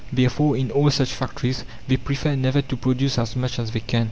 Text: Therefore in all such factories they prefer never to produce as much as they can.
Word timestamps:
Therefore 0.11 0.57
in 0.57 0.71
all 0.71 0.89
such 0.89 1.13
factories 1.13 1.63
they 1.87 1.95
prefer 1.95 2.33
never 2.35 2.63
to 2.63 2.75
produce 2.75 3.19
as 3.19 3.35
much 3.35 3.59
as 3.59 3.69
they 3.69 3.81
can. 3.81 3.99